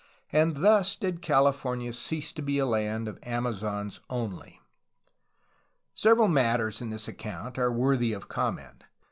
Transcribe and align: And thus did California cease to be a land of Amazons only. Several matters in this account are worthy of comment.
And 0.31 0.63
thus 0.63 0.95
did 0.95 1.21
California 1.21 1.93
cease 1.93 2.33
to 2.33 2.41
be 2.41 2.57
a 2.57 2.65
land 2.65 3.07
of 3.07 3.19
Amazons 3.21 4.01
only. 4.09 4.59
Several 5.93 6.27
matters 6.27 6.81
in 6.81 6.89
this 6.89 7.07
account 7.07 7.59
are 7.59 7.71
worthy 7.71 8.11
of 8.11 8.27
comment. 8.27 8.85